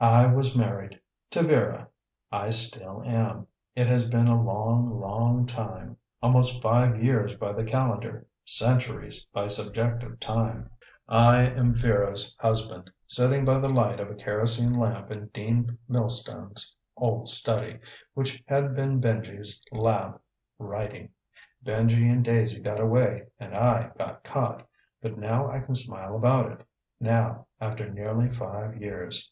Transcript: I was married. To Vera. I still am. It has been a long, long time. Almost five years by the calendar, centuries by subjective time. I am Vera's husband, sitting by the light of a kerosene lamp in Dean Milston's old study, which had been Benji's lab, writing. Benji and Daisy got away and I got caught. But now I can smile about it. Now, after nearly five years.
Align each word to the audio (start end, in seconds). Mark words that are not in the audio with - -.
I 0.00 0.26
was 0.26 0.54
married. 0.54 1.00
To 1.30 1.42
Vera. 1.44 1.88
I 2.30 2.50
still 2.50 3.02
am. 3.06 3.46
It 3.74 3.86
has 3.86 4.04
been 4.04 4.28
a 4.28 4.38
long, 4.38 5.00
long 5.00 5.46
time. 5.46 5.96
Almost 6.22 6.60
five 6.60 7.02
years 7.02 7.32
by 7.36 7.52
the 7.54 7.64
calendar, 7.64 8.26
centuries 8.44 9.24
by 9.32 9.46
subjective 9.46 10.20
time. 10.20 10.68
I 11.08 11.46
am 11.46 11.74
Vera's 11.74 12.36
husband, 12.38 12.90
sitting 13.06 13.46
by 13.46 13.56
the 13.56 13.70
light 13.70 13.98
of 13.98 14.10
a 14.10 14.14
kerosene 14.14 14.74
lamp 14.74 15.10
in 15.10 15.28
Dean 15.28 15.78
Milston's 15.88 16.76
old 16.98 17.26
study, 17.30 17.78
which 18.12 18.44
had 18.46 18.76
been 18.76 19.00
Benji's 19.00 19.58
lab, 19.72 20.20
writing. 20.58 21.08
Benji 21.64 22.12
and 22.12 22.22
Daisy 22.22 22.60
got 22.60 22.78
away 22.78 23.28
and 23.40 23.54
I 23.54 23.90
got 23.96 24.22
caught. 24.22 24.68
But 25.00 25.16
now 25.16 25.50
I 25.50 25.60
can 25.60 25.74
smile 25.74 26.14
about 26.14 26.52
it. 26.52 26.66
Now, 27.00 27.46
after 27.58 27.90
nearly 27.90 28.30
five 28.30 28.78
years. 28.82 29.30